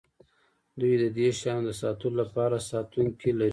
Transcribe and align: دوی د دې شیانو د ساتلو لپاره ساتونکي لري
دوی 0.79 0.93
د 1.03 1.05
دې 1.17 1.27
شیانو 1.39 1.63
د 1.67 1.71
ساتلو 1.81 2.11
لپاره 2.21 2.55
ساتونکي 2.69 3.29
لري 3.39 3.49